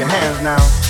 [0.00, 0.89] Your hands now.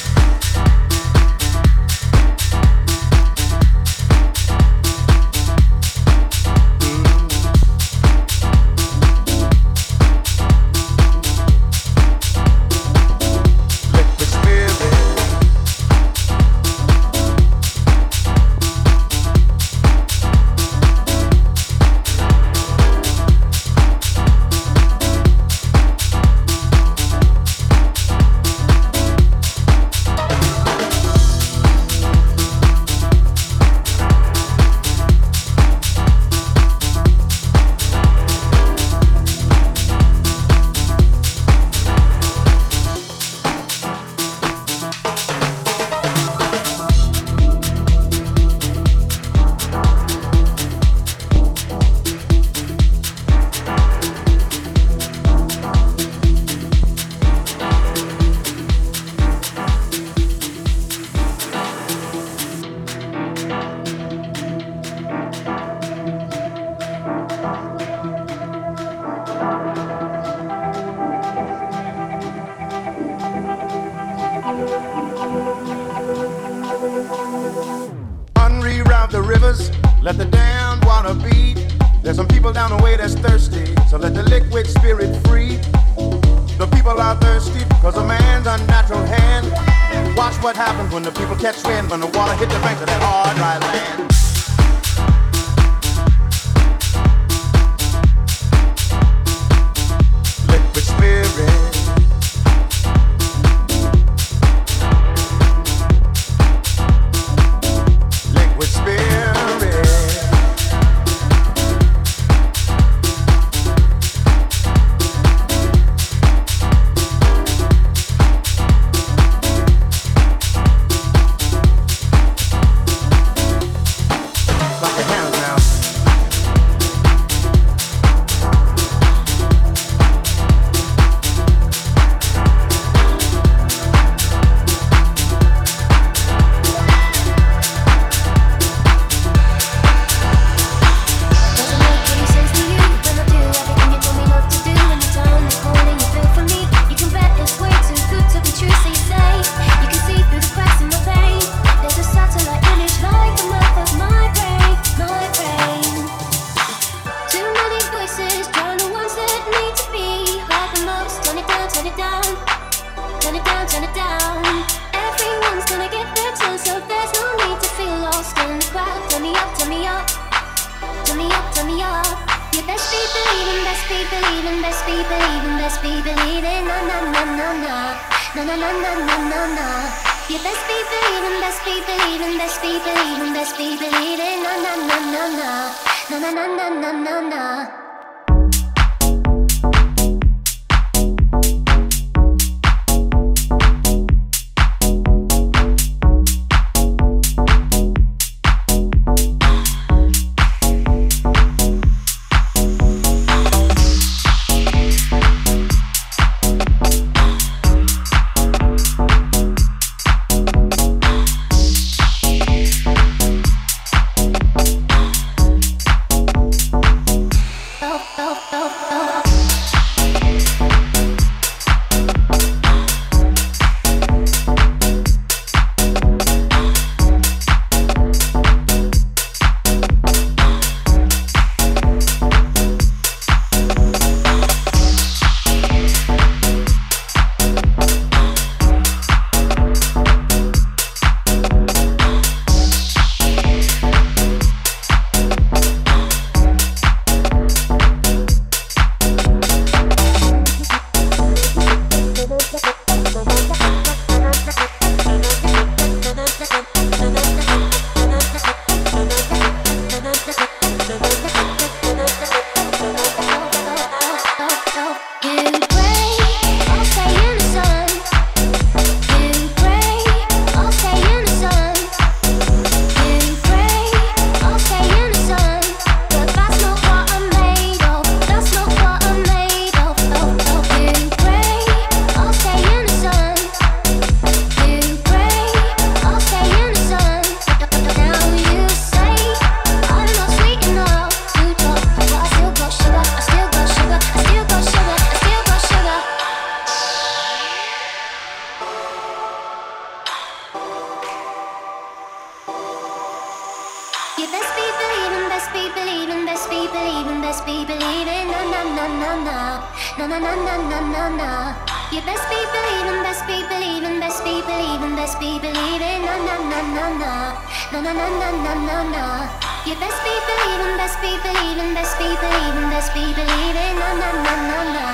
[318.80, 319.28] Na na na na.
[319.66, 324.08] You best be believing, best be believing, best be believing, best be believing, na na
[324.24, 324.86] na na na,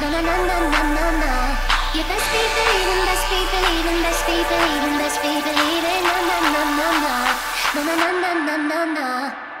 [0.00, 1.32] na na na na na na na.
[1.94, 6.38] You best be believing, best be believing, best be believing, best be believing, na na
[6.54, 7.14] na na na,
[7.74, 9.53] na na na na na na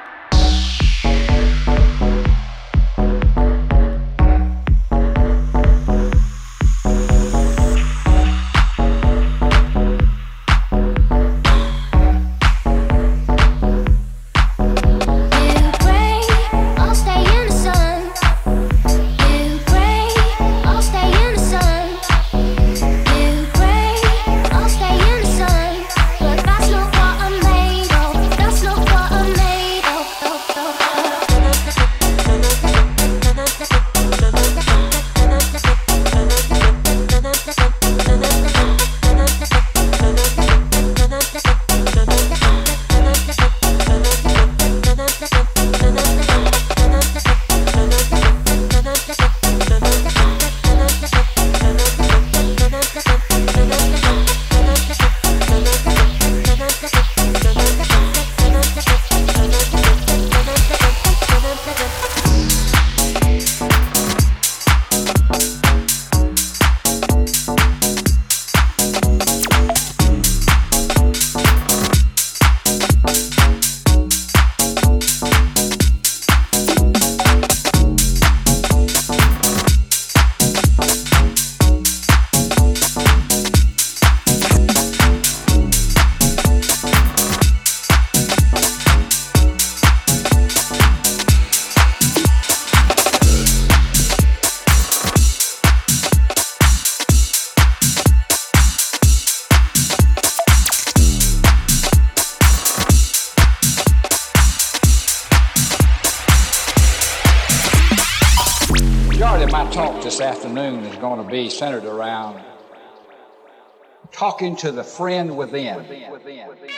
[114.44, 115.76] talking to the friend within.
[115.76, 116.73] Back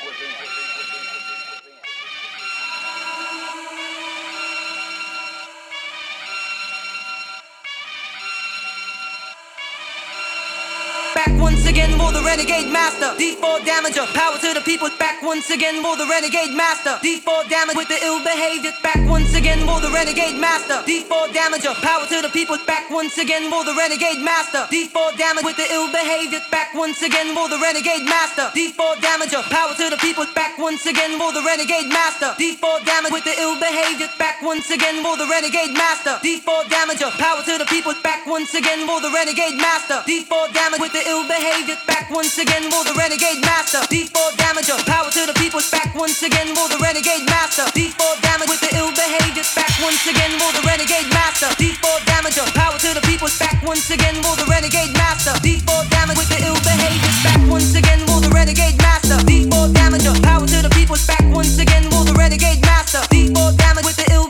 [12.37, 13.17] renegade master.
[13.17, 14.91] D4 damager, power to the people.
[15.01, 17.01] Back once again for the renegade master.
[17.01, 18.73] D4 damage with the ill behavior.
[18.83, 20.85] Back once again for the renegade master.
[20.85, 22.59] D4 damager, power to the people.
[22.67, 24.69] Back once again for the renegade master.
[24.69, 26.45] D4 damage with the ill behavior.
[26.53, 28.53] Back once again for the renegade master.
[28.53, 30.27] D4 damager, power to the people.
[30.37, 32.37] Back once again for the renegade master.
[32.37, 34.13] D4 damage with the ill behavior.
[34.21, 36.21] Back once again for the renegade master.
[36.21, 37.97] D4 damager, power to the people.
[38.05, 40.05] Back once again for the renegade master.
[40.05, 41.81] D4 damage with the ill behavior.
[41.89, 43.79] Back once again for the renegade master.
[43.87, 45.63] D4 damager, power to the people.
[45.71, 47.63] Back once again for the renegade master.
[47.71, 49.47] D4 damage with the ill behavior.
[49.55, 51.47] Back once again for the renegade master.
[51.55, 53.31] D4 damager, power to the people.
[53.39, 55.39] Back once again for the renegade master.
[55.39, 57.13] D4 damage with the ill behavior.
[57.23, 59.23] Back once again for the renegade master.
[59.23, 60.99] D4 damager, power to the people.
[61.07, 63.07] Back once again for the renegade master.
[63.07, 64.27] D4 damage with the ill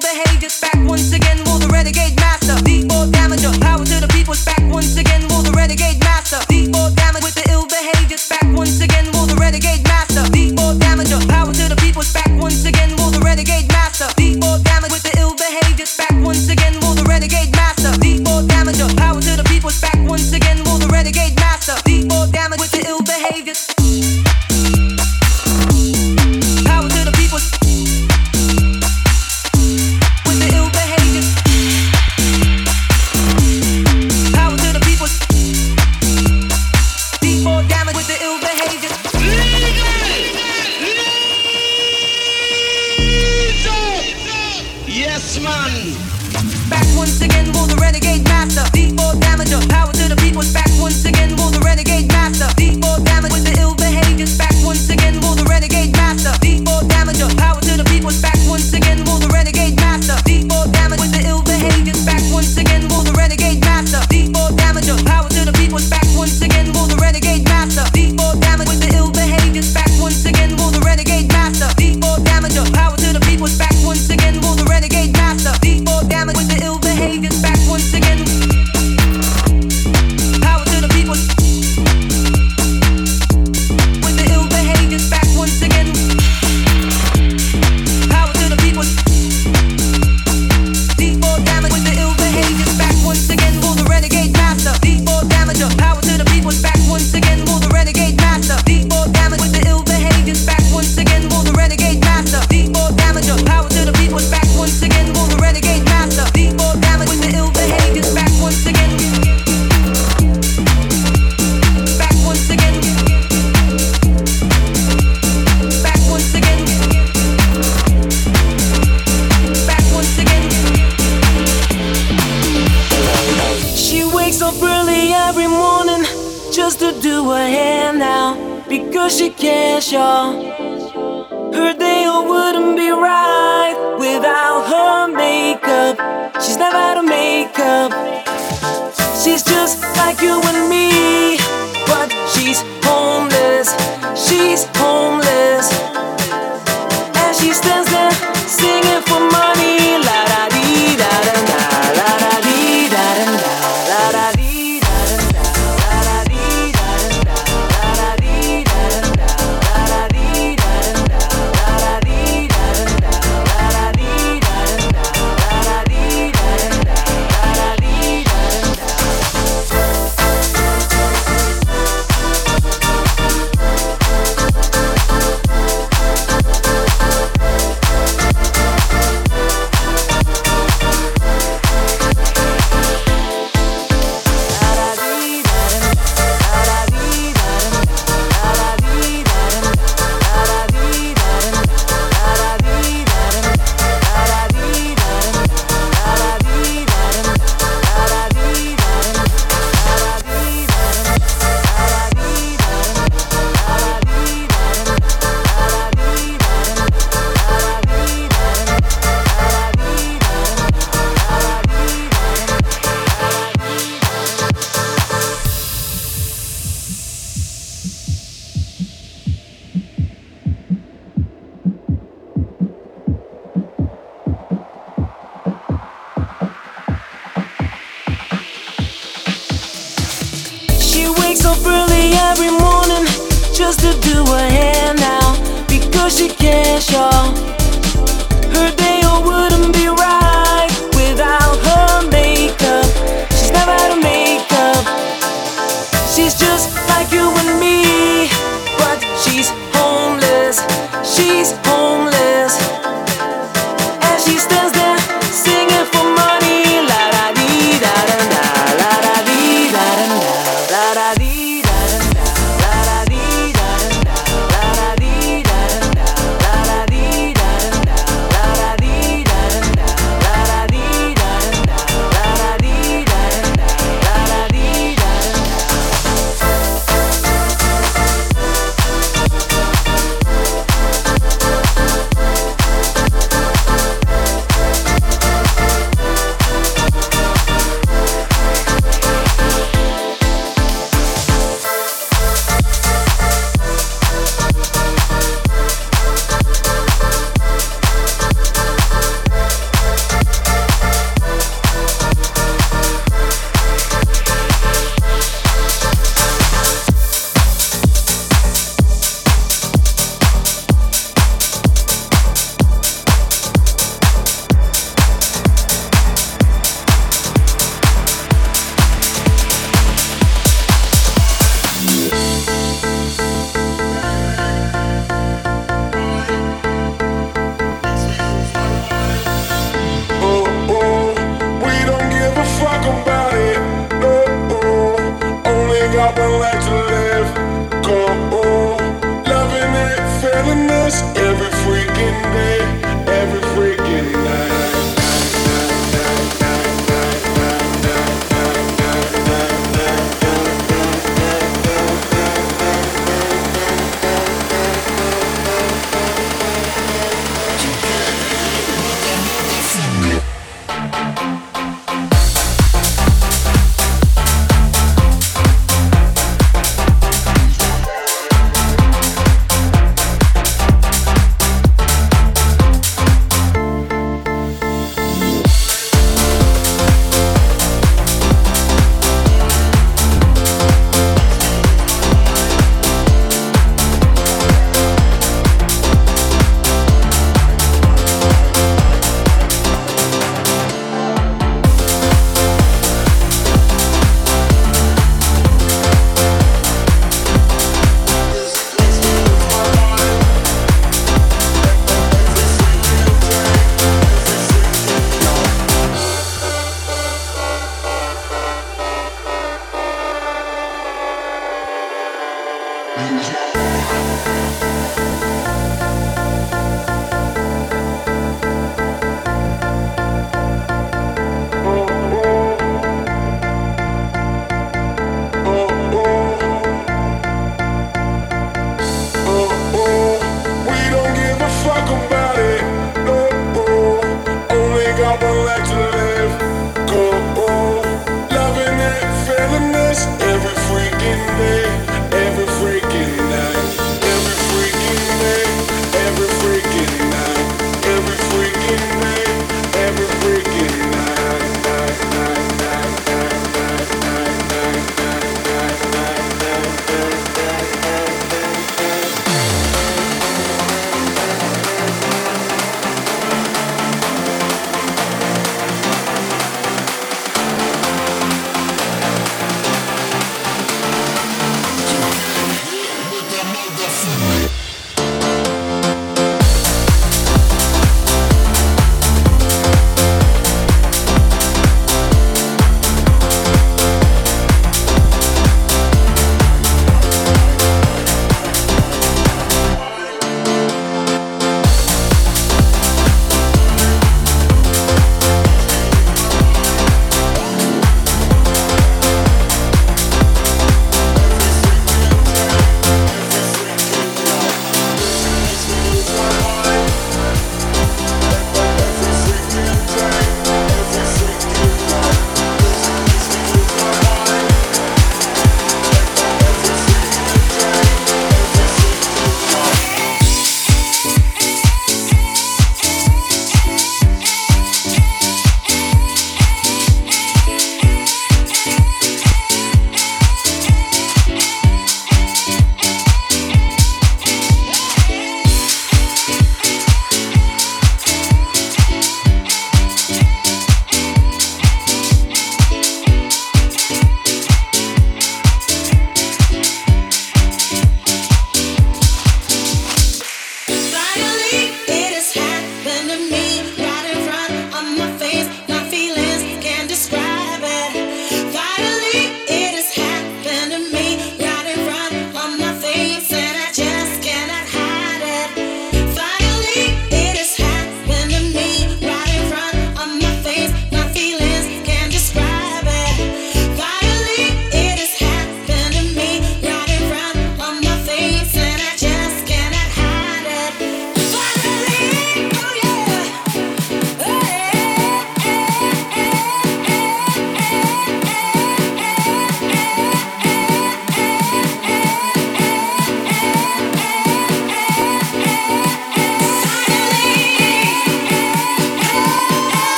[0.47, 2.55] Back once again the renegade master.
[2.63, 4.07] D4 damager, power to the.
[4.45, 6.39] Back once again the renegade master.
[6.47, 8.17] D4 damage with the ill behavior.
[8.31, 10.23] Back once again the renegade master.
[10.31, 12.03] D4 damager, power to the people.
[12.15, 13.86] Back once again for the renegade master.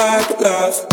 [0.00, 0.89] Like love.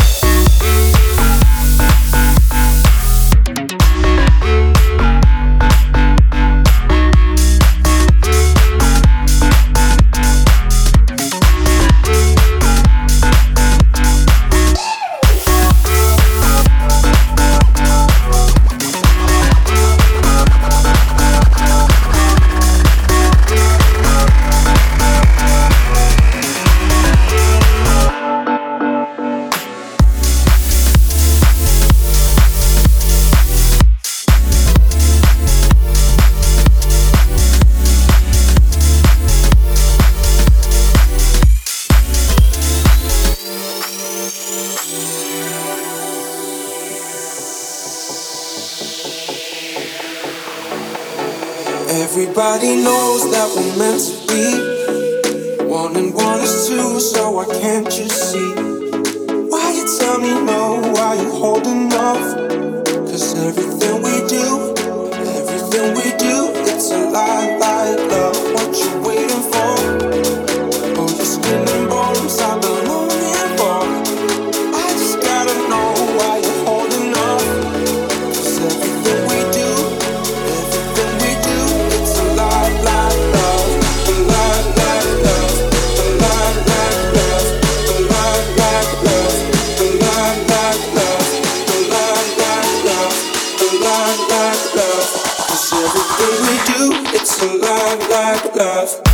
[95.72, 99.07] Everything we do, it's a lot like love.